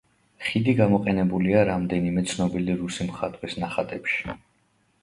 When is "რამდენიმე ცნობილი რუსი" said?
1.71-3.09